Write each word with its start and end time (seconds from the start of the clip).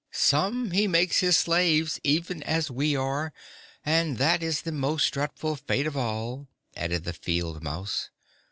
"Some 0.09 0.71
he 0.71 0.87
makes 0.87 1.19
his 1.19 1.37
slaves 1.37 1.99
even 2.03 2.41
as 2.41 2.71
we 2.71 2.95
are 2.95 3.31
and 3.85 4.17
that 4.17 4.41
is 4.41 4.63
the 4.63 4.71
most 4.71 5.13
dreadful 5.13 5.57
fate 5.57 5.85
of 5.85 5.95
all," 5.95 6.47
added 6.75 7.03
the 7.03 7.13
field 7.13 7.61
mouse. 7.61 8.09